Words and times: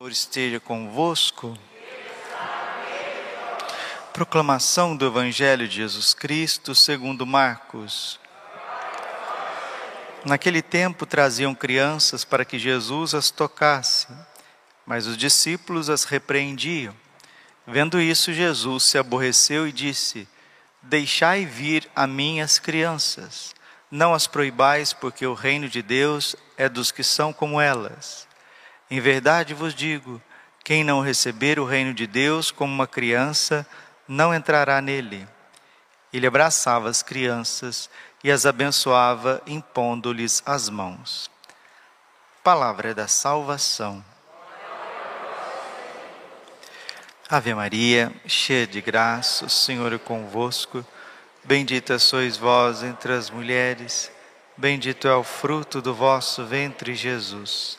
Senhor 0.00 0.12
esteja 0.12 0.60
convosco. 0.60 1.58
Proclamação 4.12 4.96
do 4.96 5.04
Evangelho 5.04 5.66
de 5.66 5.74
Jesus 5.74 6.14
Cristo 6.14 6.72
segundo 6.72 7.26
Marcos. 7.26 8.20
Naquele 10.24 10.62
tempo 10.62 11.04
traziam 11.04 11.52
crianças 11.52 12.24
para 12.24 12.44
que 12.44 12.60
Jesus 12.60 13.12
as 13.12 13.32
tocasse, 13.32 14.06
mas 14.86 15.08
os 15.08 15.16
discípulos 15.16 15.90
as 15.90 16.04
repreendiam. 16.04 16.94
Vendo 17.66 18.00
isso, 18.00 18.32
Jesus 18.32 18.84
se 18.84 18.98
aborreceu 18.98 19.66
e 19.66 19.72
disse: 19.72 20.28
Deixai 20.80 21.44
vir 21.44 21.90
a 21.96 22.06
mim 22.06 22.40
as 22.40 22.60
crianças, 22.60 23.52
não 23.90 24.14
as 24.14 24.28
proibais, 24.28 24.92
porque 24.92 25.26
o 25.26 25.34
reino 25.34 25.68
de 25.68 25.82
Deus 25.82 26.36
é 26.56 26.68
dos 26.68 26.92
que 26.92 27.02
são 27.02 27.32
como 27.32 27.60
elas. 27.60 28.27
Em 28.90 29.00
verdade 29.00 29.54
vos 29.54 29.74
digo: 29.74 30.20
quem 30.64 30.84
não 30.84 31.00
receber 31.00 31.58
o 31.58 31.64
reino 31.64 31.94
de 31.94 32.06
Deus 32.06 32.50
como 32.50 32.72
uma 32.72 32.86
criança, 32.86 33.66
não 34.06 34.34
entrará 34.34 34.80
nele. 34.80 35.26
Ele 36.12 36.26
abraçava 36.26 36.88
as 36.88 37.02
crianças 37.02 37.90
e 38.24 38.30
as 38.30 38.46
abençoava, 38.46 39.42
impondo-lhes 39.46 40.42
as 40.44 40.68
mãos. 40.68 41.30
Palavra 42.42 42.94
da 42.94 43.06
salvação. 43.06 44.04
Ave 47.30 47.54
Maria, 47.54 48.10
cheia 48.26 48.66
de 48.66 48.80
graça, 48.80 49.44
o 49.44 49.50
Senhor 49.50 49.92
é 49.92 49.98
convosco. 49.98 50.84
Bendita 51.44 51.98
sois 51.98 52.38
vós 52.38 52.82
entre 52.82 53.12
as 53.12 53.28
mulheres, 53.28 54.10
bendito 54.56 55.06
é 55.06 55.14
o 55.14 55.22
fruto 55.22 55.82
do 55.82 55.94
vosso 55.94 56.44
ventre, 56.44 56.94
Jesus. 56.94 57.78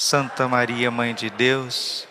Santa 0.00 0.46
Maria, 0.46 0.92
Mãe 0.92 1.12
de 1.12 1.28
Deus, 1.28 2.06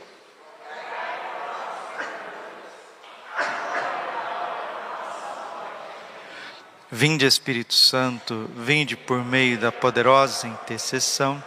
Vinde 6.92 7.26
Espírito 7.26 7.74
Santo, 7.74 8.52
vinde 8.58 8.98
por 8.98 9.24
meio 9.24 9.58
da 9.58 9.72
poderosa 9.72 10.50
intercessão, 10.50 11.42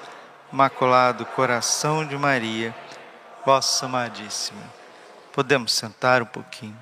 Imaculado 0.51 1.27
Coração 1.27 2.07
de 2.07 2.17
Maria, 2.17 2.75
vossa 3.45 3.85
amadíssima. 3.85 4.63
Podemos 5.35 5.75
sentar 5.75 6.23
um 6.23 6.27
pouquinho. 6.27 6.79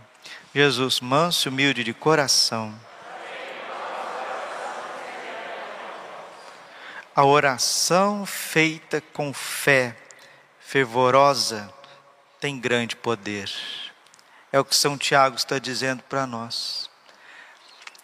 Jesus, 0.55 1.00
manso 1.00 1.48
e 1.48 1.50
humilde 1.50 1.83
de 1.83 1.93
coração, 1.93 2.72
A 7.19 7.24
oração 7.24 8.24
feita 8.24 9.00
com 9.00 9.34
fé 9.34 9.97
fervorosa 10.61 11.69
tem 12.38 12.60
grande 12.60 12.94
poder. 12.94 13.52
É 14.52 14.60
o 14.60 14.64
que 14.64 14.77
São 14.77 14.97
Tiago 14.97 15.34
está 15.34 15.58
dizendo 15.58 16.00
para 16.05 16.28
nós. 16.28 16.88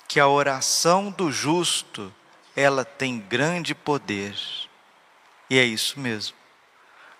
Que 0.08 0.18
a 0.18 0.26
oração 0.26 1.12
do 1.12 1.30
justo, 1.30 2.12
ela 2.56 2.84
tem 2.84 3.20
grande 3.20 3.72
poder. 3.72 4.36
E 5.48 5.60
é 5.60 5.64
isso 5.64 6.00
mesmo. 6.00 6.36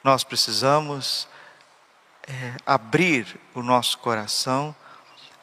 Nós 0.03 0.25
precisamos 0.25 1.29
é, 2.27 2.56
abrir 2.67 3.41
o 3.55 3.62
nosso 3.62 3.98
coração 3.98 4.75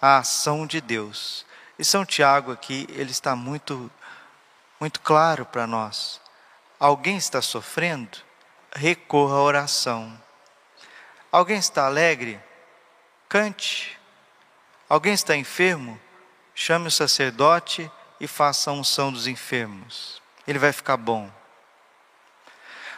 à 0.02 0.18
ação 0.18 0.68
de 0.68 0.82
Deus. 0.82 1.46
E 1.80 1.86
São 1.86 2.04
Tiago 2.04 2.52
aqui, 2.52 2.86
ele 2.90 3.12
está 3.12 3.38
muito, 3.38 3.90
muito 4.82 5.00
claro 5.00 5.46
para 5.46 5.66
nós 5.66 6.20
Alguém 6.82 7.16
está 7.16 7.44
sofrendo? 7.44 8.18
Recorra 8.74 9.36
à 9.36 9.42
oração. 9.44 10.20
Alguém 11.32 11.60
está 11.60 11.86
alegre? 11.86 12.42
Cante. 13.30 14.00
Alguém 14.90 15.14
está 15.14 15.36
enfermo? 15.36 16.02
Chame 16.56 16.88
o 16.88 16.92
sacerdote 16.92 17.90
e 18.20 18.26
faça 18.26 18.72
a 18.72 18.74
unção 18.74 19.14
dos 19.14 19.28
enfermos. 19.28 20.20
Ele 20.48 20.58
vai 20.58 20.72
ficar 20.72 20.98
bom. 20.98 21.32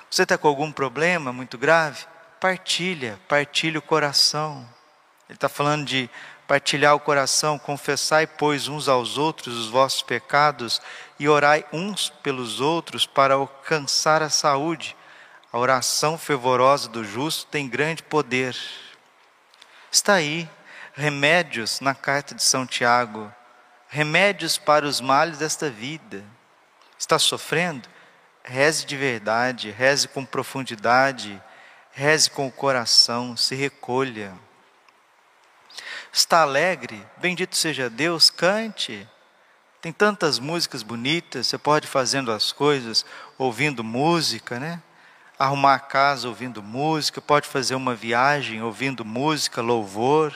Você 0.10 0.24
está 0.24 0.38
com 0.38 0.48
algum 0.48 0.72
problema 0.72 1.34
muito 1.34 1.58
grave? 1.58 2.06
Partilha, 2.40 3.20
partilha 3.28 3.80
o 3.80 3.82
coração. 3.82 4.66
Ele 5.28 5.36
está 5.36 5.50
falando 5.50 5.84
de 5.84 6.10
partilhar 6.48 6.96
o 6.96 7.00
coração, 7.00 7.58
confessai, 7.58 8.28
pois, 8.28 8.68
uns 8.68 8.88
aos 8.88 9.18
outros 9.18 9.56
os 9.58 9.70
vossos 9.70 10.02
pecados 10.02 10.82
e 11.20 11.28
orai 11.28 11.66
uns 11.72 12.10
pelos 12.10 12.60
outros 12.60 13.06
para 13.06 13.36
alcançar 13.36 14.22
a 14.22 14.30
saúde. 14.30 14.96
A 15.52 15.58
oração 15.58 16.18
fervorosa 16.18 16.90
do 16.90 17.04
justo 17.04 17.46
tem 17.48 17.68
grande 17.68 18.04
poder. 18.04 18.58
Está 19.92 20.16
aí 20.16 20.50
remédios 20.94 21.80
na 21.80 21.96
carta 21.96 22.36
de 22.36 22.44
São 22.44 22.66
Tiago, 22.66 23.32
remédios 23.88 24.58
para 24.58 24.86
os 24.86 25.02
males 25.02 25.40
desta 25.40 25.70
vida. 25.70 26.24
Está 26.98 27.18
sofrendo? 27.18 27.88
Reze 28.44 28.86
de 28.86 28.98
verdade, 28.98 29.72
reze 29.72 30.08
com 30.08 30.26
profundidade, 30.26 31.42
reze 31.92 32.30
com 32.30 32.48
o 32.48 32.52
coração, 32.52 33.38
se 33.38 33.56
recolha. 33.56 34.34
Está 36.16 36.44
alegre? 36.44 37.04
Bendito 37.18 37.58
seja 37.58 37.90
Deus, 37.90 38.30
cante. 38.30 39.10
Tem 39.82 39.92
tantas 39.92 40.38
músicas 40.38 40.84
bonitas, 40.84 41.48
você 41.48 41.58
pode 41.58 41.88
fazendo 41.88 42.32
as 42.32 42.52
coisas 42.52 43.04
ouvindo 43.36 43.84
música, 43.84 44.60
né? 44.60 44.80
Arrumar 45.40 45.74
a 45.74 45.80
casa 45.80 46.28
ouvindo 46.28 46.62
música, 46.62 47.20
pode 47.20 47.48
fazer 47.48 47.74
uma 47.74 47.96
viagem 47.96 48.62
ouvindo 48.62 49.04
música, 49.04 49.60
louvor. 49.60 50.36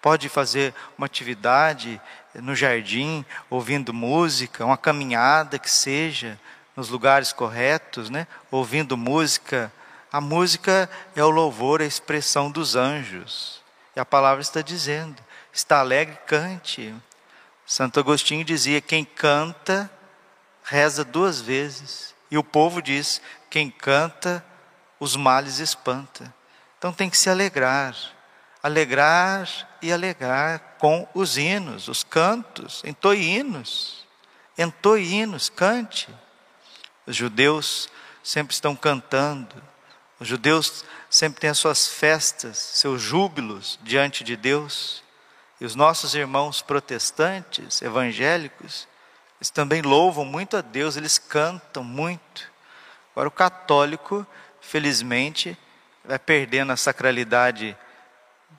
Pode 0.00 0.30
fazer 0.30 0.74
uma 0.96 1.04
atividade 1.04 2.00
no 2.34 2.54
jardim 2.54 3.26
ouvindo 3.50 3.92
música, 3.92 4.64
uma 4.64 4.78
caminhada 4.78 5.58
que 5.58 5.70
seja 5.70 6.40
nos 6.74 6.88
lugares 6.88 7.30
corretos, 7.30 8.08
né? 8.08 8.26
Ouvindo 8.50 8.96
música. 8.96 9.70
A 10.10 10.18
música 10.18 10.88
é 11.14 11.22
o 11.22 11.28
louvor, 11.28 11.82
a 11.82 11.84
expressão 11.84 12.50
dos 12.50 12.74
anjos. 12.74 13.55
E 13.96 14.00
a 14.00 14.04
palavra 14.04 14.42
está 14.42 14.60
dizendo: 14.60 15.16
está 15.52 15.80
alegre, 15.80 16.16
cante. 16.26 16.94
Santo 17.64 17.98
Agostinho 17.98 18.44
dizia: 18.44 18.80
quem 18.82 19.04
canta, 19.04 19.90
reza 20.62 21.02
duas 21.02 21.40
vezes. 21.40 22.14
E 22.30 22.36
o 22.36 22.44
povo 22.44 22.82
diz: 22.82 23.22
quem 23.48 23.70
canta, 23.70 24.44
os 25.00 25.16
males 25.16 25.58
espanta. 25.58 26.32
Então 26.78 26.92
tem 26.92 27.08
que 27.08 27.16
se 27.16 27.30
alegrar, 27.30 27.96
alegrar 28.62 29.48
e 29.80 29.90
alegrar 29.90 30.76
com 30.78 31.08
os 31.14 31.38
hinos, 31.38 31.88
os 31.88 32.04
cantos, 32.04 32.82
entoie 32.84 33.22
hinos, 33.22 34.06
entoie 34.58 35.04
hinos, 35.04 35.48
cante. 35.48 36.08
Os 37.06 37.16
judeus 37.16 37.88
sempre 38.22 38.52
estão 38.52 38.76
cantando, 38.76 39.54
os 40.18 40.26
judeus 40.26 40.84
sempre 41.10 41.40
têm 41.40 41.50
as 41.50 41.58
suas 41.58 41.86
festas, 41.86 42.56
seus 42.56 43.02
júbilos 43.02 43.78
diante 43.82 44.24
de 44.24 44.36
Deus. 44.36 45.02
E 45.60 45.64
os 45.64 45.74
nossos 45.74 46.14
irmãos 46.14 46.62
protestantes, 46.62 47.80
evangélicos, 47.80 48.86
eles 49.38 49.50
também 49.50 49.82
louvam 49.82 50.24
muito 50.24 50.56
a 50.56 50.60
Deus, 50.60 50.96
eles 50.96 51.18
cantam 51.18 51.84
muito. 51.84 52.50
Agora, 53.12 53.28
o 53.28 53.32
católico, 53.32 54.26
felizmente, 54.60 55.56
vai 56.04 56.18
perdendo 56.18 56.72
a 56.72 56.76
sacralidade 56.76 57.76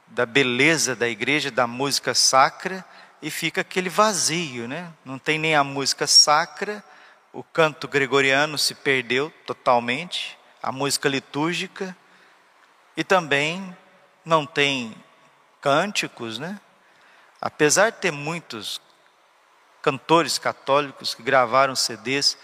da 0.07 0.25
beleza 0.25 0.95
da 0.95 1.07
igreja, 1.07 1.51
da 1.51 1.67
música 1.67 2.13
sacra, 2.13 2.85
e 3.21 3.31
fica 3.31 3.61
aquele 3.61 3.89
vazio, 3.89 4.67
né? 4.67 4.91
Não 5.03 5.17
tem 5.17 5.39
nem 5.39 5.55
a 5.55 5.63
música 5.63 6.05
sacra, 6.05 6.83
o 7.33 7.43
canto 7.43 7.87
gregoriano 7.87 8.57
se 8.57 8.75
perdeu 8.75 9.31
totalmente, 9.45 10.36
a 10.61 10.71
música 10.71 11.07
litúrgica, 11.07 11.95
e 12.95 13.03
também 13.03 13.75
não 14.25 14.45
tem 14.45 14.95
cânticos, 15.61 16.39
né? 16.39 16.59
Apesar 17.39 17.91
de 17.91 17.99
ter 17.99 18.11
muitos 18.11 18.81
cantores 19.81 20.37
católicos 20.37 21.13
que 21.13 21.21
gravaram 21.21 21.75
CDs 21.75 22.37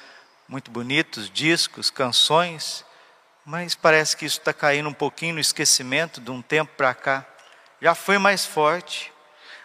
muito 0.47 0.69
bonitos, 0.69 1.29
discos, 1.29 1.89
canções, 1.89 2.85
mas 3.45 3.75
parece 3.75 4.15
que 4.15 4.25
isso 4.25 4.39
está 4.39 4.53
caindo 4.53 4.87
um 4.87 4.93
pouquinho 4.93 5.33
no 5.35 5.39
esquecimento 5.39 6.21
de 6.21 6.31
um 6.31 6.41
tempo 6.41 6.71
para 6.77 6.93
cá. 6.93 7.25
Já 7.81 7.95
foi 7.95 8.17
mais 8.17 8.45
forte. 8.45 9.11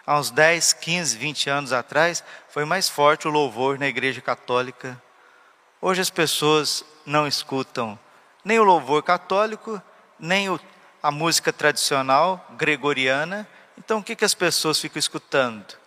Há 0.05 0.19
uns 0.19 0.31
10, 0.31 0.73
15, 0.73 1.17
20 1.17 1.49
anos 1.49 1.71
atrás, 1.71 2.23
foi 2.49 2.65
mais 2.65 2.89
forte 2.89 3.27
o 3.27 3.31
louvor 3.31 3.77
na 3.77 3.87
igreja 3.87 4.19
católica. 4.19 4.99
Hoje 5.79 6.01
as 6.01 6.09
pessoas 6.09 6.83
não 7.05 7.27
escutam 7.27 7.97
nem 8.49 8.57
o 8.57 8.63
louvor 8.63 9.03
católico, 9.03 9.79
nem 10.19 10.49
o 10.49 10.59
a 11.03 11.11
música 11.11 11.53
tradicional 11.53 12.45
gregoriana. 12.57 13.47
Então, 13.77 13.99
o 13.99 14.03
que, 14.03 14.15
que 14.15 14.25
as 14.25 14.33
pessoas 14.33 14.79
ficam 14.79 14.99
escutando? 14.99 15.77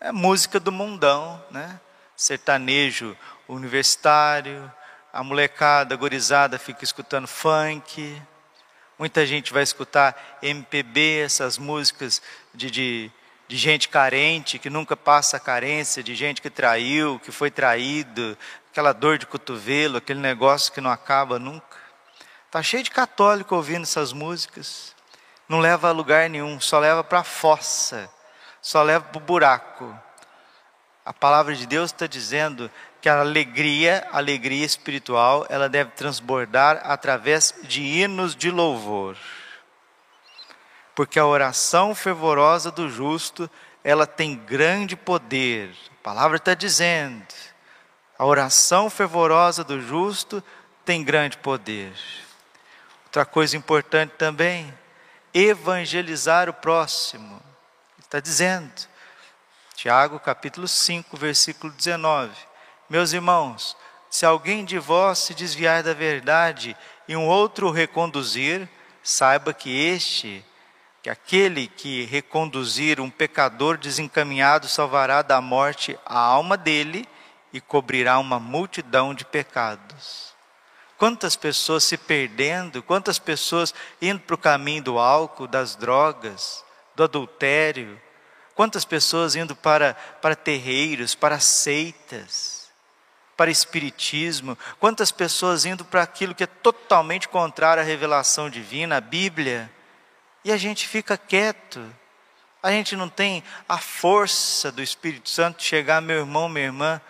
É 0.00 0.12
música 0.12 0.60
do 0.60 0.70
mundão, 0.70 1.44
né? 1.50 1.80
sertanejo 2.16 3.16
universitário, 3.48 4.72
a 5.12 5.24
molecada 5.24 5.96
gorizada 5.96 6.56
fica 6.56 6.84
escutando 6.84 7.26
funk, 7.26 8.22
Muita 8.98 9.24
gente 9.24 9.52
vai 9.52 9.62
escutar 9.62 10.38
MPB, 10.42 11.20
essas 11.20 11.56
músicas 11.56 12.20
de, 12.52 12.68
de, 12.68 13.12
de 13.46 13.56
gente 13.56 13.88
carente, 13.88 14.58
que 14.58 14.68
nunca 14.68 14.96
passa 14.96 15.38
carência, 15.38 16.02
de 16.02 16.16
gente 16.16 16.42
que 16.42 16.50
traiu, 16.50 17.20
que 17.20 17.30
foi 17.30 17.48
traído, 17.48 18.36
aquela 18.72 18.92
dor 18.92 19.16
de 19.16 19.24
cotovelo, 19.24 19.98
aquele 19.98 20.18
negócio 20.18 20.72
que 20.72 20.80
não 20.80 20.90
acaba 20.90 21.38
nunca. 21.38 21.67
Está 22.58 22.62
cheio 22.64 22.82
de 22.82 22.90
católico 22.90 23.54
ouvindo 23.54 23.84
essas 23.84 24.12
músicas. 24.12 24.92
Não 25.48 25.60
leva 25.60 25.90
a 25.90 25.92
lugar 25.92 26.28
nenhum, 26.28 26.58
só 26.58 26.80
leva 26.80 27.04
para 27.04 27.20
a 27.20 27.24
fossa, 27.24 28.10
só 28.60 28.82
leva 28.82 29.04
para 29.04 29.16
o 29.16 29.24
buraco. 29.24 29.96
A 31.04 31.12
palavra 31.12 31.54
de 31.54 31.68
Deus 31.68 31.92
está 31.92 32.08
dizendo 32.08 32.68
que 33.00 33.08
a 33.08 33.20
alegria, 33.20 34.08
a 34.10 34.16
alegria 34.16 34.66
espiritual, 34.66 35.46
ela 35.48 35.68
deve 35.68 35.92
transbordar 35.92 36.80
através 36.82 37.54
de 37.62 37.80
hinos 37.80 38.34
de 38.34 38.50
louvor. 38.50 39.16
Porque 40.96 41.20
a 41.20 41.26
oração 41.26 41.94
fervorosa 41.94 42.72
do 42.72 42.90
justo, 42.90 43.48
ela 43.84 44.04
tem 44.04 44.34
grande 44.34 44.96
poder. 44.96 45.70
A 46.00 46.02
palavra 46.02 46.38
está 46.38 46.54
dizendo, 46.54 47.24
a 48.18 48.26
oração 48.26 48.90
fervorosa 48.90 49.62
do 49.62 49.80
justo 49.80 50.42
tem 50.84 51.04
grande 51.04 51.38
poder. 51.38 51.94
Outra 53.08 53.24
coisa 53.24 53.56
importante 53.56 54.10
também, 54.18 54.72
evangelizar 55.32 56.46
o 56.50 56.52
próximo. 56.52 57.40
Está 57.98 58.20
dizendo, 58.20 58.70
Tiago 59.74 60.20
capítulo 60.20 60.68
5, 60.68 61.16
versículo 61.16 61.72
19: 61.72 62.30
Meus 62.86 63.14
irmãos, 63.14 63.74
se 64.10 64.26
alguém 64.26 64.62
de 64.62 64.78
vós 64.78 65.20
se 65.20 65.32
desviar 65.32 65.82
da 65.82 65.94
verdade 65.94 66.76
e 67.08 67.16
um 67.16 67.26
outro 67.26 67.68
o 67.68 67.70
reconduzir, 67.70 68.68
saiba 69.02 69.54
que 69.54 69.70
este, 69.70 70.44
que 71.02 71.08
aquele 71.08 71.66
que 71.66 72.04
reconduzir 72.04 73.00
um 73.00 73.08
pecador 73.08 73.78
desencaminhado 73.78 74.68
salvará 74.68 75.22
da 75.22 75.40
morte 75.40 75.98
a 76.04 76.18
alma 76.18 76.58
dele 76.58 77.08
e 77.54 77.58
cobrirá 77.58 78.18
uma 78.18 78.38
multidão 78.38 79.14
de 79.14 79.24
pecados. 79.24 80.27
Quantas 80.98 81.36
pessoas 81.36 81.84
se 81.84 81.96
perdendo, 81.96 82.82
quantas 82.82 83.18
pessoas 83.18 83.72
indo 84.02 84.20
para 84.20 84.34
o 84.34 84.38
caminho 84.38 84.82
do 84.82 84.98
álcool, 84.98 85.46
das 85.46 85.76
drogas, 85.76 86.64
do 86.94 87.04
adultério, 87.04 87.98
Quantas 88.58 88.84
pessoas 88.84 89.36
indo 89.36 89.54
para, 89.54 89.94
para 90.20 90.34
terreiros, 90.34 91.14
para 91.14 91.38
seitas, 91.38 92.68
para 93.36 93.52
espiritismo, 93.52 94.58
quantas 94.80 95.12
pessoas 95.12 95.64
indo 95.64 95.84
para 95.84 96.02
aquilo 96.02 96.34
que 96.34 96.42
é 96.42 96.46
totalmente 96.48 97.28
contrário 97.28 97.80
à 97.80 97.86
revelação 97.86 98.50
divina, 98.50 98.96
a 98.96 99.00
Bíblia, 99.00 99.70
e 100.44 100.50
a 100.50 100.56
gente 100.56 100.88
fica 100.88 101.16
quieto, 101.16 101.88
a 102.60 102.72
gente 102.72 102.96
não 102.96 103.08
tem 103.08 103.44
a 103.68 103.78
força 103.78 104.72
do 104.72 104.82
Espírito 104.82 105.30
Santo 105.30 105.58
de 105.58 105.64
chegar, 105.64 106.00
meu 106.00 106.18
irmão, 106.18 106.48
minha 106.48 106.66
irmã, 106.66 107.00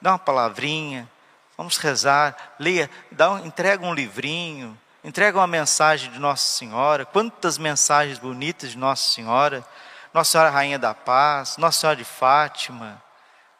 dá 0.00 0.12
uma 0.12 0.20
palavrinha, 0.20 1.10
vamos 1.56 1.76
rezar, 1.76 2.54
leia, 2.58 2.90
dá 3.10 3.30
um, 3.30 3.46
entrega 3.46 3.84
um 3.84 3.94
livrinho, 3.94 4.78
entrega 5.04 5.38
uma 5.38 5.46
mensagem 5.46 6.10
de 6.10 6.18
Nossa 6.18 6.46
Senhora, 6.46 7.04
quantas 7.04 7.58
mensagens 7.58 8.18
bonitas 8.18 8.70
de 8.70 8.78
Nossa 8.78 9.12
Senhora, 9.12 9.64
nossa 10.12 10.32
Senhora 10.32 10.50
Rainha 10.50 10.78
da 10.78 10.94
Paz, 10.94 11.56
Nossa 11.56 11.80
Senhora 11.80 11.96
de 11.96 12.04
Fátima, 12.04 13.02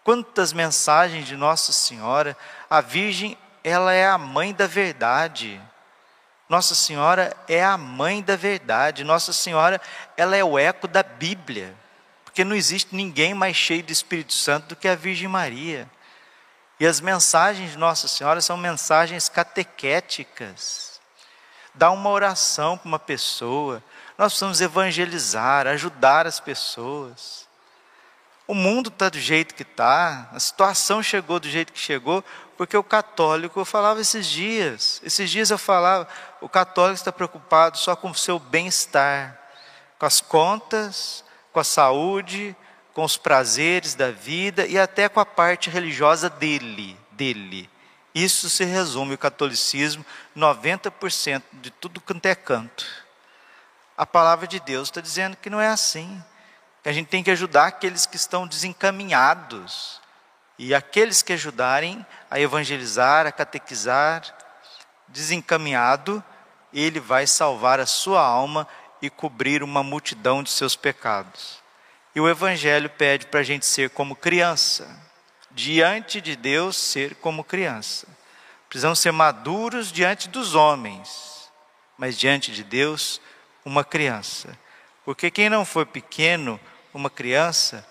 quantas 0.04 0.52
mensagens 0.52 1.26
de 1.26 1.36
Nossa 1.36 1.72
Senhora. 1.72 2.36
A 2.68 2.80
Virgem, 2.80 3.36
ela 3.64 3.92
é 3.92 4.06
a 4.06 4.18
mãe 4.18 4.52
da 4.52 4.66
verdade. 4.66 5.60
Nossa 6.48 6.74
Senhora 6.74 7.34
é 7.48 7.64
a 7.64 7.78
mãe 7.78 8.22
da 8.22 8.36
verdade. 8.36 9.04
Nossa 9.04 9.32
Senhora, 9.32 9.80
ela 10.16 10.36
é 10.36 10.44
o 10.44 10.58
eco 10.58 10.86
da 10.86 11.02
Bíblia. 11.02 11.74
Porque 12.24 12.44
não 12.44 12.54
existe 12.54 12.94
ninguém 12.94 13.32
mais 13.32 13.56
cheio 13.56 13.82
do 13.82 13.92
Espírito 13.92 14.34
Santo 14.34 14.68
do 14.68 14.76
que 14.76 14.88
a 14.88 14.94
Virgem 14.94 15.28
Maria. 15.28 15.88
E 16.82 16.86
as 16.86 17.00
mensagens 17.00 17.70
de 17.70 17.78
Nossa 17.78 18.08
Senhora 18.08 18.40
são 18.40 18.56
mensagens 18.56 19.28
catequéticas. 19.28 21.00
Dá 21.72 21.92
uma 21.92 22.10
oração 22.10 22.76
para 22.76 22.88
uma 22.88 22.98
pessoa, 22.98 23.80
nós 24.18 24.32
precisamos 24.32 24.60
evangelizar, 24.60 25.68
ajudar 25.68 26.26
as 26.26 26.40
pessoas. 26.40 27.46
O 28.48 28.52
mundo 28.52 28.88
está 28.88 29.08
do 29.08 29.20
jeito 29.20 29.54
que 29.54 29.62
está, 29.62 30.28
a 30.32 30.40
situação 30.40 31.00
chegou 31.00 31.38
do 31.38 31.48
jeito 31.48 31.72
que 31.72 31.78
chegou, 31.78 32.24
porque 32.56 32.76
o 32.76 32.82
católico, 32.82 33.60
eu 33.60 33.64
falava 33.64 34.00
esses 34.00 34.26
dias, 34.26 35.00
esses 35.04 35.30
dias 35.30 35.52
eu 35.52 35.58
falava, 35.58 36.08
o 36.40 36.48
católico 36.48 36.94
está 36.94 37.12
preocupado 37.12 37.78
só 37.78 37.94
com 37.94 38.10
o 38.10 38.14
seu 38.16 38.40
bem-estar, 38.40 39.40
com 40.00 40.06
as 40.06 40.20
contas, 40.20 41.24
com 41.52 41.60
a 41.60 41.64
saúde, 41.64 42.56
com 42.92 43.04
os 43.04 43.16
prazeres 43.16 43.94
da 43.94 44.10
vida 44.10 44.66
e 44.66 44.78
até 44.78 45.08
com 45.08 45.20
a 45.20 45.26
parte 45.26 45.70
religiosa 45.70 46.28
dele, 46.28 46.96
dele. 47.12 47.68
Isso 48.14 48.50
se 48.50 48.64
resume 48.64 49.14
o 49.14 49.18
catolicismo, 49.18 50.04
90% 50.36 51.42
de 51.54 51.70
tudo 51.70 52.00
quanto 52.00 52.26
é 52.26 52.34
canto 52.34 53.02
a 54.02 54.06
palavra 54.06 54.48
de 54.48 54.58
Deus 54.58 54.88
está 54.88 55.00
dizendo 55.00 55.36
que 55.36 55.48
não 55.48 55.60
é 55.60 55.68
assim. 55.68 56.20
Que 56.82 56.88
a 56.88 56.92
gente 56.92 57.06
tem 57.06 57.22
que 57.22 57.30
ajudar 57.30 57.66
aqueles 57.66 58.04
que 58.04 58.16
estão 58.16 58.48
desencaminhados. 58.48 60.00
E 60.58 60.74
aqueles 60.74 61.22
que 61.22 61.32
ajudarem 61.32 62.04
a 62.28 62.40
evangelizar, 62.40 63.28
a 63.28 63.30
catequizar, 63.30 64.22
desencaminhado, 65.06 66.20
ele 66.72 66.98
vai 66.98 67.28
salvar 67.28 67.78
a 67.78 67.86
sua 67.86 68.20
alma 68.20 68.66
e 69.00 69.08
cobrir 69.08 69.62
uma 69.62 69.84
multidão 69.84 70.42
de 70.42 70.50
seus 70.50 70.74
pecados. 70.74 71.61
E 72.14 72.20
o 72.20 72.28
Evangelho 72.28 72.90
pede 72.90 73.26
para 73.26 73.40
a 73.40 73.44
gente 73.44 73.64
ser 73.64 73.90
como 73.90 74.14
criança, 74.14 74.88
diante 75.50 76.20
de 76.20 76.36
Deus, 76.36 76.76
ser 76.76 77.14
como 77.16 77.42
criança. 77.42 78.06
Precisamos 78.68 78.98
ser 78.98 79.12
maduros 79.12 79.92
diante 79.92 80.28
dos 80.28 80.54
homens, 80.54 81.50
mas 81.96 82.18
diante 82.18 82.52
de 82.52 82.64
Deus, 82.64 83.20
uma 83.64 83.84
criança. 83.84 84.58
Porque 85.04 85.30
quem 85.30 85.48
não 85.48 85.64
for 85.64 85.86
pequeno, 85.86 86.60
uma 86.92 87.10
criança, 87.10 87.86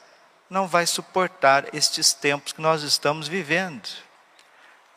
não 0.50 0.68
vai 0.68 0.86
suportar 0.86 1.74
estes 1.74 2.14
tempos 2.14 2.54
que 2.54 2.62
nós 2.62 2.84
estamos 2.84 3.28
vivendo. 3.28 3.88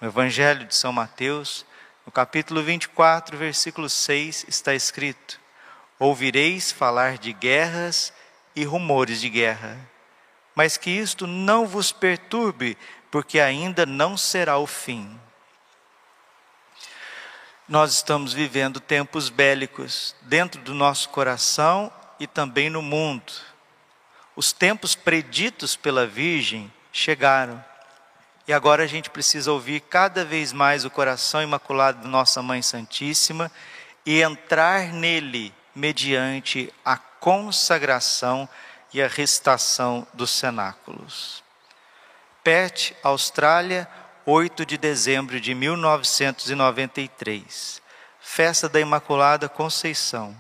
No 0.01 0.09
Evangelho 0.09 0.67
de 0.67 0.75
São 0.75 0.93
Mateus, 0.93 1.65
no 2.05 2.13
capítulo 2.13 2.63
24, 2.63 3.37
versículo 3.37 3.89
6, 3.89 4.47
está 4.49 4.75
escrito: 4.75 5.41
Ouvireis 5.99 6.73
falar 6.73 7.19
de 7.19 7.33
guerras 7.33 8.13
e 8.13 8.24
rumores 8.63 9.21
de 9.21 9.31
guerra, 9.31 9.77
mas 10.55 10.77
que 10.77 10.91
isto 10.91 11.27
não 11.27 11.67
vos 11.67 11.91
perturbe, 11.91 12.79
porque 13.11 13.41
ainda 13.41 13.85
não 13.85 14.17
será 14.17 14.59
o 14.59 14.67
fim 14.67 15.19
nós 17.67 17.95
estamos 17.95 18.35
vivendo 18.35 18.79
tempos 18.79 19.31
bélicos 19.31 20.15
dentro 20.21 20.61
do 20.61 20.75
nosso 20.75 21.09
coração 21.09 21.91
e 22.21 22.27
também 22.27 22.69
no 22.69 22.83
mundo. 22.83 23.33
Os 24.37 24.53
tempos 24.53 24.95
preditos 24.95 25.75
pela 25.75 26.07
Virgem 26.07 26.71
chegaram. 26.93 27.65
E 28.47 28.53
agora 28.53 28.83
a 28.83 28.87
gente 28.87 29.09
precisa 29.09 29.51
ouvir 29.51 29.81
cada 29.81 30.27
vez 30.27 30.53
mais 30.53 30.85
o 30.85 30.91
coração 30.91 31.43
imaculado 31.43 32.03
de 32.03 32.09
Nossa 32.09 32.43
Mãe 32.43 32.61
Santíssima 32.61 33.51
e 34.05 34.21
entrar 34.21 34.93
nele 34.93 35.55
mediante 35.75 36.73
a 36.85 36.97
consagração 36.97 38.49
e 38.93 39.03
a 39.03 39.09
recitação 39.09 40.07
dos 40.15 40.31
cenáculos. 40.31 41.43
Perth, 42.43 42.93
Austrália, 43.03 43.89
8 44.27 44.65
de 44.65 44.79
dezembro 44.79 45.41
de 45.41 45.53
1993, 45.55 47.83
festa 48.21 48.69
da 48.69 48.79
Imaculada 48.79 49.49
Conceição. 49.49 50.37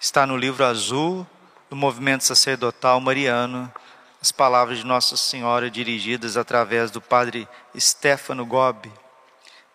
Está 0.00 0.26
no 0.26 0.36
livro 0.36 0.64
azul 0.64 1.26
do 1.68 1.76
movimento 1.76 2.24
sacerdotal 2.24 2.98
mariano, 3.00 3.70
as 4.20 4.32
palavras 4.32 4.78
de 4.78 4.86
Nossa 4.86 5.16
Senhora 5.16 5.70
dirigidas 5.70 6.36
através 6.36 6.90
do 6.90 7.00
padre 7.00 7.48
Stefano 7.78 8.44
Gobi. 8.44 8.92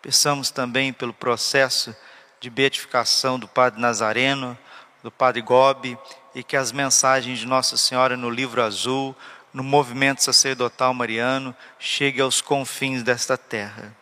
Peçamos 0.02 0.50
também 0.50 0.92
pelo 0.92 1.12
processo 1.12 1.96
de 2.40 2.50
beatificação 2.50 3.38
do 3.38 3.48
padre 3.48 3.80
Nazareno, 3.80 4.56
do 5.02 5.10
padre 5.10 5.40
Gobi, 5.42 5.98
e 6.34 6.42
que 6.42 6.56
as 6.56 6.72
mensagens 6.72 7.38
de 7.38 7.46
Nossa 7.46 7.76
Senhora 7.76 8.16
no 8.16 8.28
livro 8.28 8.62
azul 8.62 9.16
no 9.56 9.64
movimento 9.64 10.22
sacerdotal 10.22 10.92
mariano 10.92 11.56
chegue 11.78 12.20
aos 12.20 12.42
confins 12.42 13.02
desta 13.02 13.38
terra. 13.38 13.96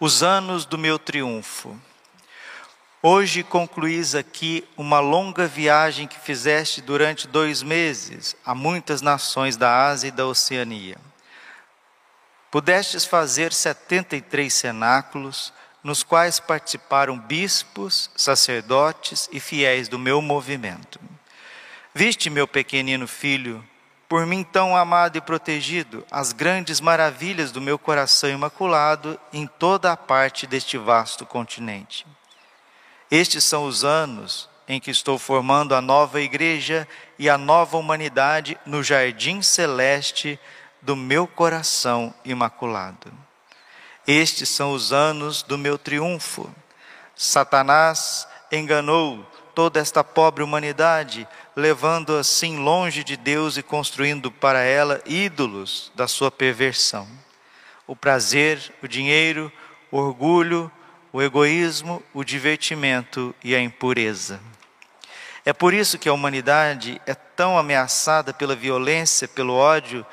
Os 0.00 0.24
anos 0.24 0.66
do 0.66 0.76
meu 0.76 0.98
triunfo. 0.98 1.78
Hoje 3.00 3.44
concluís 3.44 4.16
aqui 4.16 4.68
uma 4.76 4.98
longa 4.98 5.46
viagem 5.46 6.08
que 6.08 6.18
fizeste 6.18 6.80
durante 6.80 7.28
dois 7.28 7.62
meses 7.62 8.34
a 8.44 8.56
muitas 8.56 9.00
nações 9.00 9.56
da 9.56 9.86
Ásia 9.86 10.08
e 10.08 10.10
da 10.10 10.26
Oceania. 10.26 10.96
Pudestes 12.50 13.04
fazer 13.04 13.52
73 13.52 14.52
cenáculos, 14.52 15.52
nos 15.86 16.02
quais 16.02 16.40
participaram 16.40 17.16
bispos, 17.16 18.10
sacerdotes 18.16 19.28
e 19.30 19.38
fiéis 19.38 19.86
do 19.86 20.00
meu 20.00 20.20
movimento. 20.20 20.98
Viste, 21.94 22.28
meu 22.28 22.48
pequenino 22.48 23.06
filho, 23.06 23.64
por 24.08 24.26
mim 24.26 24.42
tão 24.42 24.76
amado 24.76 25.16
e 25.16 25.20
protegido, 25.20 26.04
as 26.10 26.32
grandes 26.32 26.80
maravilhas 26.80 27.52
do 27.52 27.60
meu 27.60 27.78
coração 27.78 28.28
imaculado 28.28 29.16
em 29.32 29.46
toda 29.46 29.92
a 29.92 29.96
parte 29.96 30.44
deste 30.44 30.76
vasto 30.76 31.24
continente. 31.24 32.04
Estes 33.08 33.44
são 33.44 33.64
os 33.64 33.84
anos 33.84 34.50
em 34.66 34.80
que 34.80 34.90
estou 34.90 35.20
formando 35.20 35.72
a 35.72 35.80
nova 35.80 36.20
igreja 36.20 36.88
e 37.16 37.30
a 37.30 37.38
nova 37.38 37.76
humanidade 37.76 38.58
no 38.66 38.82
jardim 38.82 39.40
celeste 39.40 40.36
do 40.82 40.96
meu 40.96 41.28
coração 41.28 42.12
imaculado. 42.24 43.25
Estes 44.06 44.48
são 44.48 44.72
os 44.72 44.92
anos 44.92 45.42
do 45.42 45.58
meu 45.58 45.76
triunfo. 45.76 46.54
Satanás 47.14 48.28
enganou 48.52 49.26
toda 49.54 49.80
esta 49.80 50.04
pobre 50.04 50.44
humanidade, 50.44 51.26
levando 51.56 52.16
assim 52.16 52.58
longe 52.58 53.02
de 53.02 53.16
Deus 53.16 53.56
e 53.56 53.62
construindo 53.62 54.30
para 54.30 54.60
ela 54.60 55.02
ídolos 55.06 55.90
da 55.94 56.06
sua 56.06 56.30
perversão. 56.30 57.08
O 57.86 57.96
prazer, 57.96 58.72
o 58.82 58.86
dinheiro, 58.86 59.50
o 59.90 59.96
orgulho, 59.96 60.70
o 61.12 61.22
egoísmo, 61.22 62.02
o 62.12 62.22
divertimento 62.22 63.34
e 63.42 63.54
a 63.54 63.60
impureza. 63.60 64.38
É 65.44 65.52
por 65.52 65.72
isso 65.72 65.98
que 65.98 66.08
a 66.08 66.12
humanidade 66.12 67.00
é 67.06 67.14
tão 67.14 67.56
ameaçada 67.56 68.34
pela 68.34 68.54
violência, 68.54 69.26
pelo 69.26 69.54
ódio, 69.54 70.04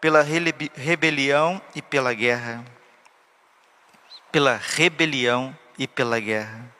pela 0.00 0.22
rebelião 0.22 1.60
e 1.74 1.82
pela 1.82 2.14
guerra. 2.14 2.64
Pela 4.32 4.56
rebelião 4.56 5.56
e 5.78 5.86
pela 5.86 6.18
guerra. 6.18 6.72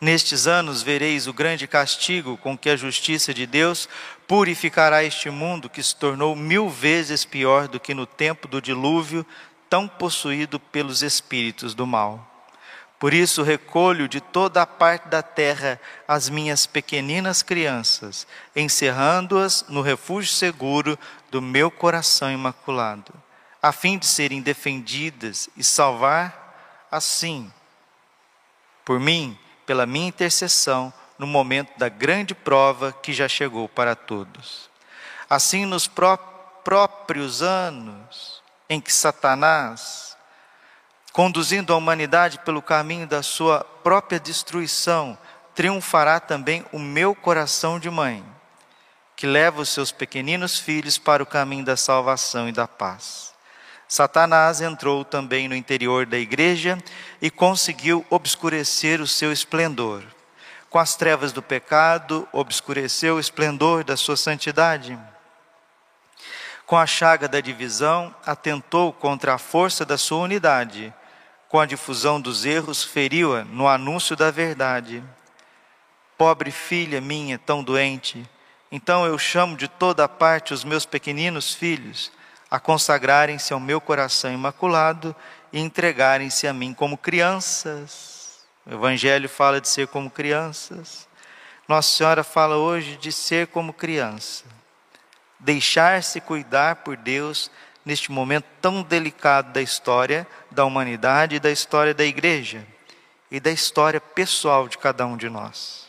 Nestes 0.00 0.46
anos 0.46 0.82
vereis 0.82 1.26
o 1.26 1.32
grande 1.32 1.66
castigo 1.66 2.36
com 2.36 2.58
que 2.58 2.68
a 2.68 2.76
justiça 2.76 3.32
de 3.32 3.46
Deus 3.46 3.88
purificará 4.28 5.02
este 5.02 5.30
mundo 5.30 5.70
que 5.70 5.82
se 5.82 5.96
tornou 5.96 6.36
mil 6.36 6.68
vezes 6.68 7.24
pior 7.24 7.68
do 7.68 7.80
que 7.80 7.94
no 7.94 8.04
tempo 8.04 8.46
do 8.46 8.60
dilúvio, 8.60 9.24
tão 9.70 9.88
possuído 9.88 10.60
pelos 10.60 11.02
espíritos 11.02 11.74
do 11.74 11.86
mal. 11.86 12.30
Por 12.98 13.12
isso 13.12 13.42
recolho 13.42 14.06
de 14.06 14.20
toda 14.20 14.62
a 14.62 14.66
parte 14.66 15.08
da 15.08 15.22
terra 15.22 15.80
as 16.06 16.28
minhas 16.28 16.66
pequeninas 16.66 17.42
crianças, 17.42 18.26
encerrando-as 18.54 19.64
no 19.68 19.80
refúgio 19.80 20.32
seguro 20.32 20.98
do 21.30 21.42
meu 21.42 21.70
coração 21.70 22.30
imaculado, 22.30 23.12
a 23.62 23.72
fim 23.72 23.98
de 23.98 24.06
serem 24.06 24.40
defendidas 24.40 25.48
e 25.56 25.64
salvar 25.64 26.43
assim, 26.90 27.52
por 28.84 29.00
mim, 29.00 29.38
pela 29.66 29.86
minha 29.86 30.08
intercessão, 30.08 30.92
no 31.18 31.26
momento 31.26 31.78
da 31.78 31.88
grande 31.88 32.34
prova 32.34 32.92
que 32.92 33.12
já 33.12 33.28
chegou 33.28 33.68
para 33.68 33.94
todos. 33.94 34.68
Assim, 35.28 35.64
nos 35.64 35.86
pró 35.86 36.16
próprios 36.62 37.42
anos 37.42 38.42
em 38.68 38.80
que 38.80 38.92
Satanás 38.92 40.14
conduzindo 41.14 41.72
a 41.72 41.76
humanidade 41.76 42.40
pelo 42.40 42.60
caminho 42.60 43.06
da 43.06 43.22
sua 43.22 43.62
própria 43.84 44.18
destruição, 44.18 45.16
triunfará 45.54 46.18
também 46.18 46.66
o 46.72 46.78
meu 46.78 47.14
coração 47.14 47.78
de 47.78 47.88
mãe, 47.88 48.24
que 49.14 49.24
leva 49.24 49.62
os 49.62 49.68
seus 49.68 49.92
pequeninos 49.92 50.58
filhos 50.58 50.98
para 50.98 51.22
o 51.22 51.26
caminho 51.26 51.64
da 51.64 51.76
salvação 51.76 52.48
e 52.48 52.52
da 52.52 52.66
paz. 52.66 53.32
Satanás 53.94 54.60
entrou 54.60 55.04
também 55.04 55.46
no 55.46 55.54
interior 55.54 56.04
da 56.04 56.18
igreja 56.18 56.76
e 57.22 57.30
conseguiu 57.30 58.04
obscurecer 58.10 59.00
o 59.00 59.06
seu 59.06 59.30
esplendor. 59.30 60.02
Com 60.68 60.80
as 60.80 60.96
trevas 60.96 61.32
do 61.32 61.40
pecado, 61.40 62.26
obscureceu 62.32 63.14
o 63.14 63.20
esplendor 63.20 63.84
da 63.84 63.96
sua 63.96 64.16
santidade. 64.16 64.98
Com 66.66 66.76
a 66.76 66.88
chaga 66.88 67.28
da 67.28 67.40
divisão, 67.40 68.12
atentou 68.26 68.92
contra 68.92 69.34
a 69.34 69.38
força 69.38 69.84
da 69.84 69.96
sua 69.96 70.24
unidade 70.24 70.92
com 71.48 71.60
a 71.60 71.66
difusão 71.66 72.20
dos 72.20 72.44
erros, 72.44 72.82
feriu-a 72.82 73.44
no 73.44 73.68
anúncio 73.68 74.16
da 74.16 74.28
verdade. 74.28 75.04
Pobre 76.18 76.50
filha 76.50 77.00
minha, 77.00 77.38
tão 77.38 77.62
doente, 77.62 78.28
então 78.72 79.06
eu 79.06 79.16
chamo 79.16 79.56
de 79.56 79.68
toda 79.68 80.08
parte 80.08 80.52
os 80.52 80.64
meus 80.64 80.84
pequeninos 80.84 81.54
filhos 81.54 82.10
a 82.54 82.60
consagrarem-se 82.60 83.52
ao 83.52 83.58
meu 83.58 83.80
coração 83.80 84.32
imaculado 84.32 85.12
e 85.52 85.58
entregarem-se 85.58 86.46
a 86.46 86.52
mim 86.52 86.72
como 86.72 86.96
crianças. 86.96 88.46
O 88.64 88.72
Evangelho 88.72 89.28
fala 89.28 89.60
de 89.60 89.68
ser 89.68 89.88
como 89.88 90.08
crianças. 90.08 91.08
Nossa 91.66 91.96
Senhora 91.96 92.22
fala 92.22 92.56
hoje 92.56 92.96
de 92.96 93.10
ser 93.10 93.48
como 93.48 93.72
criança. 93.72 94.44
Deixar-se 95.40 96.20
cuidar 96.20 96.76
por 96.76 96.96
Deus 96.96 97.50
neste 97.84 98.12
momento 98.12 98.46
tão 98.62 98.84
delicado 98.84 99.52
da 99.52 99.60
história 99.60 100.24
da 100.48 100.64
humanidade 100.64 101.40
da 101.40 101.50
história 101.50 101.92
da 101.92 102.04
igreja 102.04 102.64
e 103.32 103.40
da 103.40 103.50
história 103.50 104.00
pessoal 104.00 104.68
de 104.68 104.78
cada 104.78 105.04
um 105.04 105.16
de 105.16 105.28
nós. 105.28 105.83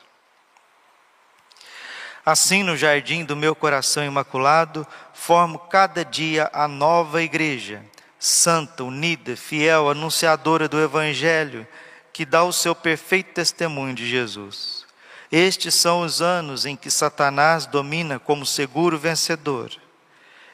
Assim, 2.26 2.64
no 2.64 2.76
jardim 2.76 3.24
do 3.24 3.36
meu 3.36 3.56
coração 3.56 4.04
imaculado, 4.04 4.86
formo 5.14 5.60
cada 5.60 6.04
dia 6.04 6.50
a 6.52 6.68
nova 6.68 7.22
igreja, 7.22 7.84
santa, 8.18 8.84
unida, 8.84 9.36
fiel, 9.36 9.90
anunciadora 9.90 10.68
do 10.68 10.82
Evangelho, 10.82 11.68
que 12.12 12.26
dá 12.26 12.44
o 12.44 12.52
seu 12.52 12.74
perfeito 12.74 13.34
testemunho 13.34 13.94
de 13.94 14.08
Jesus. 14.08 14.86
Estes 15.32 15.76
são 15.76 16.02
os 16.02 16.22
anos 16.22 16.66
em 16.66 16.76
que 16.76 16.90
Satanás 16.90 17.66
domina 17.66 18.18
como 18.18 18.46
seguro 18.46 18.98
vencedor 18.98 19.72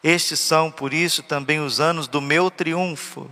estes 0.03 0.39
são, 0.39 0.71
por 0.71 0.93
isso, 0.93 1.21
também 1.21 1.59
os 1.59 1.79
anos 1.79 2.07
do 2.07 2.19
meu 2.19 2.49
triunfo. 2.49 3.29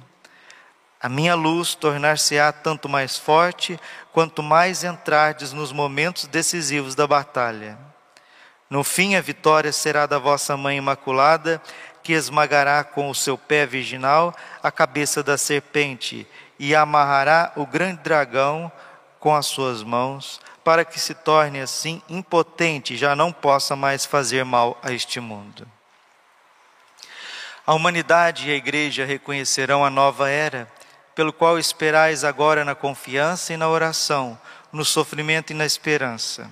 A 1.01 1.09
minha 1.09 1.33
luz 1.33 1.73
tornar-se-á 1.73 2.51
tanto 2.51 2.87
mais 2.87 3.17
forte, 3.17 3.79
quanto 4.11 4.43
mais 4.43 4.83
entrardes 4.83 5.51
nos 5.51 5.71
momentos 5.71 6.27
decisivos 6.27 6.93
da 6.93 7.07
batalha. 7.07 7.77
No 8.69 8.83
fim, 8.83 9.15
a 9.15 9.21
vitória 9.21 9.71
será 9.71 10.05
da 10.05 10.19
vossa 10.19 10.55
Mãe 10.55 10.77
Imaculada, 10.77 11.59
que 12.03 12.13
esmagará 12.13 12.83
com 12.83 13.09
o 13.09 13.15
seu 13.15 13.37
pé 13.37 13.65
virginal 13.65 14.35
a 14.61 14.71
cabeça 14.71 15.23
da 15.23 15.37
serpente 15.37 16.27
e 16.59 16.75
amarrará 16.75 17.51
o 17.55 17.65
grande 17.65 18.01
dragão 18.03 18.71
com 19.19 19.35
as 19.35 19.47
suas 19.47 19.81
mãos, 19.81 20.39
para 20.63 20.85
que 20.85 20.99
se 20.99 21.13
torne 21.13 21.59
assim 21.59 22.01
impotente 22.07 22.93
e 22.93 22.97
já 22.97 23.15
não 23.15 23.31
possa 23.31 23.75
mais 23.75 24.05
fazer 24.05 24.45
mal 24.45 24.77
a 24.83 24.93
este 24.93 25.19
mundo. 25.19 25.67
A 27.65 27.73
humanidade 27.73 28.49
e 28.49 28.51
a 28.51 28.55
igreja 28.55 29.03
reconhecerão 29.03 29.83
a 29.83 29.89
nova 29.89 30.29
era, 30.29 30.71
pelo 31.15 31.33
qual 31.33 31.59
esperais 31.59 32.23
agora 32.23 32.63
na 32.63 32.75
confiança 32.75 33.53
e 33.53 33.57
na 33.57 33.67
oração, 33.67 34.39
no 34.71 34.85
sofrimento 34.85 35.51
e 35.51 35.55
na 35.55 35.65
esperança. 35.65 36.49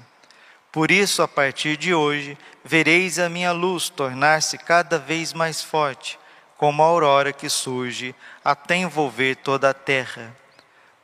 Por 0.72 0.92
isso, 0.92 1.22
a 1.22 1.28
partir 1.28 1.78
de 1.78 1.94
hoje, 1.94 2.38
vereis 2.64 3.20
a 3.20 3.30
minha 3.30 3.52
luz 3.52 3.90
tornar-se 3.90 4.58
cada 4.58 5.00
vez 5.00 5.34
mais 5.34 5.62
forte, 5.62 6.20
como 6.58 6.84
a 6.84 6.86
aurora 6.86 7.32
que 7.32 7.50
surge 7.50 8.14
até 8.44 8.76
envolver 8.76 9.36
toda 9.36 9.70
a 9.70 9.74
terra, 9.74 10.36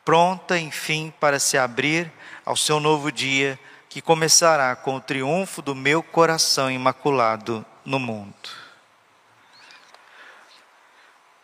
pronta, 0.04 0.58
enfim, 0.58 1.14
para 1.20 1.40
se 1.40 1.58
abrir 1.58 2.12
ao 2.46 2.56
seu 2.56 2.80
novo 2.80 3.12
dia, 3.12 3.58
que 3.88 4.02
começará 4.02 4.76
com 4.76 4.96
o 4.96 5.02
triunfo 5.02 5.62
do 5.62 5.76
meu 5.76 6.02
coração 6.02 6.70
imaculado 6.70 7.66
no 7.86 8.00
mundo. 8.00 8.64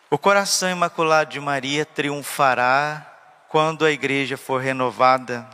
O 0.10 0.18
coração 0.18 0.70
imaculado 0.72 1.30
de 1.30 1.40
Maria 1.40 1.86
triunfará 1.86 3.06
quando 3.48 3.86
a 3.86 3.92
igreja 3.92 4.36
for 4.38 4.60
renovada. 4.60 5.48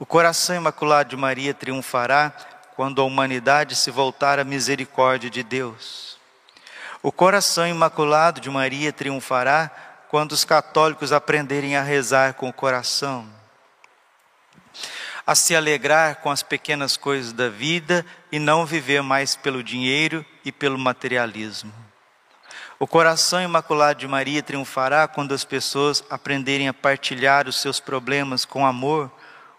O 0.00 0.04
coração 0.04 0.56
imaculado 0.56 1.10
de 1.10 1.16
Maria 1.16 1.54
triunfará 1.54 2.32
quando 2.74 3.00
a 3.00 3.04
humanidade 3.04 3.76
se 3.76 3.92
voltar 3.92 4.40
à 4.40 4.44
misericórdia 4.44 5.30
de 5.30 5.44
Deus. 5.44 6.18
O 7.00 7.12
coração 7.12 7.66
imaculado 7.66 8.40
de 8.40 8.50
Maria 8.50 8.92
triunfará 8.92 9.70
quando 10.08 10.32
os 10.32 10.44
católicos 10.44 11.12
aprenderem 11.12 11.76
a 11.76 11.82
rezar 11.82 12.34
com 12.34 12.48
o 12.48 12.52
coração, 12.52 13.28
a 15.24 15.34
se 15.36 15.54
alegrar 15.54 16.16
com 16.16 16.30
as 16.30 16.42
pequenas 16.42 16.96
coisas 16.96 17.32
da 17.32 17.48
vida 17.48 18.04
e 18.32 18.40
não 18.40 18.66
viver 18.66 19.00
mais 19.00 19.36
pelo 19.36 19.62
dinheiro 19.62 20.26
e 20.44 20.50
pelo 20.50 20.78
materialismo. 20.78 21.72
O 22.80 22.86
coração 22.86 23.40
imaculado 23.40 24.00
de 24.00 24.08
Maria 24.08 24.42
triunfará 24.42 25.06
quando 25.06 25.32
as 25.32 25.44
pessoas 25.44 26.02
aprenderem 26.10 26.68
a 26.68 26.74
partilhar 26.74 27.46
os 27.46 27.60
seus 27.60 27.78
problemas 27.78 28.44
com 28.44 28.66
amor, 28.66 29.10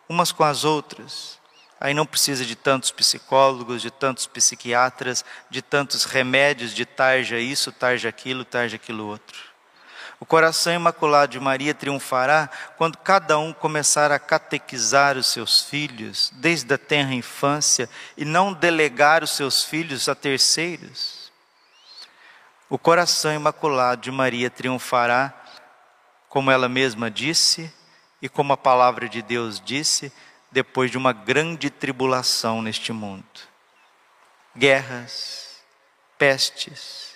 umas 0.07 0.31
com 0.31 0.43
as 0.43 0.63
outras. 0.63 1.39
Aí 1.79 1.93
não 1.93 2.05
precisa 2.05 2.45
de 2.45 2.55
tantos 2.55 2.91
psicólogos, 2.91 3.81
de 3.81 3.91
tantos 3.91 4.25
psiquiatras, 4.25 5.25
de 5.49 5.61
tantos 5.61 6.05
remédios 6.05 6.73
de 6.73 6.85
tarja 6.85 7.37
isso, 7.37 7.71
tarja 7.71 8.09
aquilo, 8.09 8.45
tarja 8.45 8.77
aquilo 8.77 9.05
outro. 9.05 9.55
O 10.19 10.25
coração 10.25 10.73
imaculado 10.73 11.33
de 11.33 11.39
Maria 11.39 11.73
triunfará 11.73 12.49
quando 12.77 12.97
cada 12.97 13.37
um 13.37 13.51
começar 13.51 14.11
a 14.11 14.19
catequizar 14.19 15.17
os 15.17 15.27
seus 15.27 15.63
filhos 15.63 16.31
desde 16.35 16.73
a 16.73 16.77
tenra 16.77 17.13
infância 17.13 17.89
e 18.15 18.23
não 18.23 18.53
delegar 18.53 19.23
os 19.23 19.31
seus 19.31 19.63
filhos 19.63 20.07
a 20.07 20.15
terceiros. 20.15 21.31
O 22.69 22.79
coração 22.79 23.33
imaculado 23.33 24.01
de 24.01 24.11
Maria 24.11 24.49
triunfará, 24.49 25.33
como 26.29 26.49
ela 26.49 26.69
mesma 26.69 27.11
disse 27.11 27.71
e 28.21 28.29
como 28.29 28.53
a 28.53 28.57
palavra 28.57 29.07
de 29.07 29.21
Deus 29.21 29.59
disse, 29.59 30.11
depois 30.51 30.89
de 30.89 30.97
uma 30.97 31.11
grande 31.11 31.69
tribulação 31.69 32.61
neste 32.61 32.93
mundo. 32.93 33.25
Guerras, 34.55 35.63
pestes, 36.17 37.13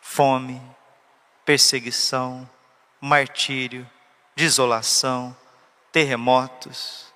fome, 0.00 0.60
perseguição, 1.44 2.48
martírio, 3.00 3.88
desolação, 4.36 5.34
terremotos, 5.90 7.06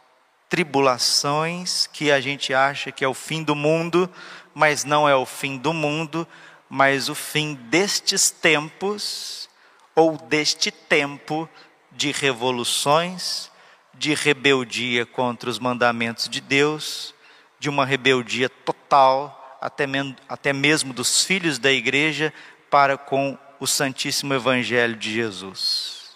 tribulações 0.49 1.87
que 1.89 2.11
a 2.11 2.21
gente 2.21 2.55
acha 2.55 2.91
que 2.91 3.05
é 3.05 3.09
o 3.09 3.15
fim 3.15 3.43
do 3.43 3.55
mundo, 3.55 4.09
mas 4.55 4.85
não 4.85 5.09
é 5.09 5.15
o 5.15 5.27
fim 5.27 5.59
do 5.59 5.73
mundo, 5.73 6.27
mas 6.69 7.09
o 7.09 7.15
fim 7.15 7.55
destes 7.55 8.31
tempos 8.31 9.49
ou 9.95 10.17
deste 10.17 10.71
tempo 10.71 11.49
de 11.95 12.13
revoluções, 12.13 13.51
de 13.95 14.15
rebeldia 14.15 15.07
contra 15.07 15.49
os 15.49 15.59
mandamentos 15.59 16.29
de 16.29 16.41
Deus, 16.41 17.15
de 17.59 17.69
uma 17.69 17.87
rebeldia 17.87 18.49
total, 18.49 19.59
até, 19.61 19.85
até 20.29 20.53
mesmo 20.53 20.93
dos 20.93 21.25
filhos 21.25 21.59
da 21.59 21.73
igreja, 21.73 22.33
para 22.71 22.99
com 22.99 23.39
o 23.61 23.67
Santíssimo 23.67 24.35
Evangelho 24.35 24.97
de 24.97 25.13
Jesus. 25.13 26.13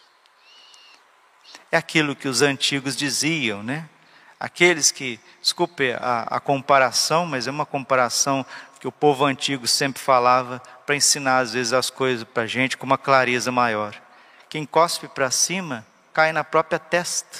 É 1.70 1.76
aquilo 1.76 2.16
que 2.16 2.28
os 2.28 2.42
antigos 2.42 2.96
diziam, 2.96 3.62
né? 3.62 3.88
Aqueles 4.40 4.90
que, 4.90 5.18
desculpe 5.40 5.92
a, 5.92 6.26
a 6.30 6.40
comparação, 6.40 7.26
mas 7.26 7.46
é 7.46 7.50
uma 7.50 7.66
comparação 7.66 8.44
que 8.78 8.86
o 8.86 8.92
povo 8.92 9.24
antigo 9.24 9.66
sempre 9.66 10.00
falava 10.00 10.60
para 10.86 10.96
ensinar 10.96 11.38
às 11.38 11.52
vezes 11.52 11.72
as 11.72 11.90
coisas 11.90 12.24
para 12.24 12.44
a 12.44 12.46
gente 12.46 12.76
com 12.76 12.86
uma 12.86 12.96
clareza 12.96 13.50
maior. 13.50 14.00
Quem 14.48 14.64
cospe 14.64 15.06
para 15.08 15.30
cima 15.30 15.86
cai 16.14 16.32
na 16.32 16.42
própria 16.42 16.78
testa. 16.78 17.38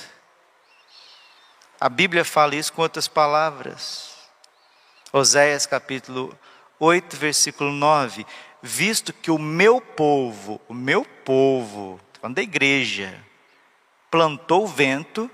A 1.81 1.89
Bíblia 1.89 2.25
fala 2.25 2.55
isso 2.55 2.73
com 2.73 2.83
outras 2.83 3.09
palavras. 3.09 4.15
Oséias 5.11 5.65
capítulo 5.65 6.39
8, 6.79 7.17
versículo 7.17 7.73
9: 7.73 8.27
Visto 8.63 9.13
que 9.13 9.31
o 9.31 9.39
meu 9.39 9.81
povo, 9.81 10.61
o 10.69 10.75
meu 10.75 11.03
povo, 11.05 11.99
falando 12.21 12.37
da 12.37 12.43
igreja, 12.43 13.19
plantou 14.11 14.67
vento, 14.67 15.31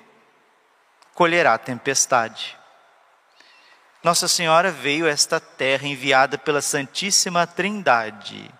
colherá 1.12 1.59
tempestade. 1.59 2.57
Nossa 4.00 4.28
Senhora 4.28 4.71
veio 4.71 5.07
a 5.07 5.11
esta 5.11 5.40
terra 5.40 5.88
enviada 5.88 6.38
pela 6.38 6.62
Santíssima 6.62 7.47
Trindade 7.49 8.52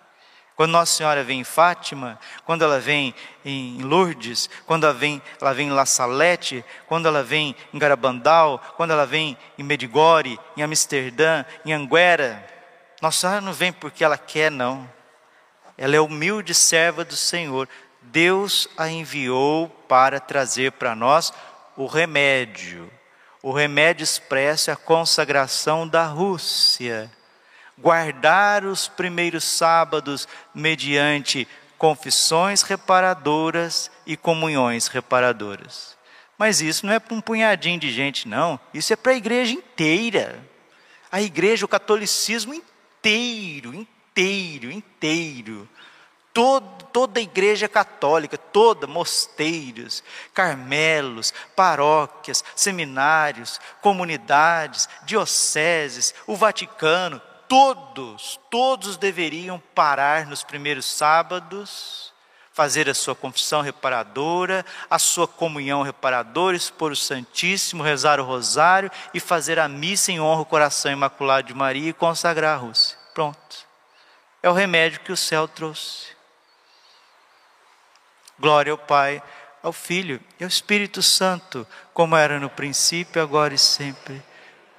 quando 0.55 0.71
Nossa 0.71 0.93
Senhora 0.93 1.23
vem 1.23 1.41
em 1.41 1.43
Fátima, 1.43 2.17
quando 2.45 2.63
ela 2.63 2.79
vem 2.79 3.13
em 3.43 3.81
Lourdes, 3.81 4.49
quando 4.65 4.85
ela 4.85 4.93
vem, 4.93 5.21
ela 5.41 5.53
vem 5.53 5.67
em 5.67 5.71
La 5.71 5.85
Salette, 5.85 6.63
quando 6.87 7.07
ela 7.07 7.21
vem 7.23 7.55
em 7.73 7.77
Garabandal, 7.77 8.59
quando 8.77 8.91
ela 8.91 9.05
vem 9.05 9.37
em 9.57 9.63
Medigore, 9.63 10.39
em 10.55 10.63
Amsterdã, 10.63 11.43
em 11.65 11.73
Anguera, 11.73 12.45
Nossa 13.01 13.19
Senhora 13.19 13.41
não 13.41 13.51
vem 13.51 13.73
porque 13.73 14.03
ela 14.03 14.17
quer, 14.17 14.49
não. 14.49 14.89
Ela 15.77 15.97
é 15.97 15.99
humilde 15.99 16.53
serva 16.53 17.03
do 17.03 17.17
Senhor. 17.17 17.67
Deus 18.01 18.69
a 18.77 18.87
enviou 18.87 19.67
para 19.67 20.21
trazer 20.21 20.71
para 20.71 20.95
nós 20.95 21.33
o 21.75 21.85
remédio. 21.85 22.89
O 23.43 23.51
remédio 23.51 24.05
expresso 24.05 24.69
é 24.69 24.73
a 24.73 24.77
consagração 24.77 25.85
da 25.85 26.05
Rússia 26.05 27.11
guardar 27.77 28.65
os 28.65 28.87
primeiros 28.87 29.43
sábados 29.43 30.27
mediante 30.53 31.47
confissões 31.77 32.61
reparadoras 32.61 33.91
e 34.05 34.15
comunhões 34.15 34.87
reparadoras. 34.87 35.95
Mas 36.37 36.61
isso 36.61 36.85
não 36.85 36.93
é 36.93 36.99
para 36.99 37.15
um 37.15 37.21
punhadinho 37.21 37.79
de 37.79 37.91
gente, 37.91 38.27
não. 38.27 38.59
Isso 38.73 38.91
é 38.91 38.95
para 38.95 39.13
a 39.13 39.15
igreja 39.15 39.53
inteira. 39.53 40.43
A 41.11 41.21
igreja, 41.21 41.65
o 41.65 41.69
catolicismo 41.69 42.53
inteiro, 42.53 43.73
inteiro, 43.73 44.71
inteiro. 44.71 45.69
Todo, 46.33 46.83
toda 46.91 47.19
a 47.19 47.23
igreja 47.23 47.69
católica, 47.69 48.37
toda, 48.37 48.85
mosteiros, 48.85 50.03
carmelos, 50.33 51.33
paróquias, 51.55 52.43
seminários, 52.53 53.61
comunidades, 53.81 54.89
dioceses, 55.05 56.13
o 56.27 56.35
Vaticano, 56.35 57.21
todos, 57.47 58.39
todos 58.49 58.97
deveriam 58.97 59.61
parar 59.73 60.25
nos 60.25 60.43
primeiros 60.43 60.85
sábados, 60.85 62.13
fazer 62.53 62.89
a 62.89 62.93
sua 62.93 63.15
confissão 63.15 63.61
reparadora, 63.61 64.65
a 64.89 64.97
sua 64.97 65.27
comunhão 65.27 65.81
reparadora, 65.81 66.55
expor 66.55 66.91
o 66.91 66.95
Santíssimo, 66.95 67.83
rezar 67.83 68.19
o 68.19 68.23
rosário 68.23 68.89
e 69.13 69.19
fazer 69.19 69.59
a 69.59 69.67
missa 69.67 70.11
em 70.11 70.19
honra 70.19 70.39
ao 70.39 70.45
coração 70.45 70.91
imaculado 70.91 71.47
de 71.47 71.53
Maria 71.53 71.89
e 71.89 71.93
consagrar 71.93 72.55
a 72.55 72.59
Rússia. 72.59 72.97
Pronto. 73.13 73.65
É 74.41 74.49
o 74.49 74.53
remédio 74.53 75.01
que 75.01 75.11
o 75.11 75.17
céu 75.17 75.47
trouxe. 75.47 76.15
Glória 78.39 78.71
ao 78.71 78.77
Pai, 78.77 79.21
ao 79.63 79.73
Filho 79.73 80.21
e 80.39 80.43
ao 80.43 80.47
Espírito 80.47 81.01
Santo, 81.01 81.65
como 81.93 82.15
era 82.15 82.39
no 82.39 82.49
princípio, 82.49 83.21
agora 83.21 83.53
e 83.53 83.57
sempre 83.57 84.23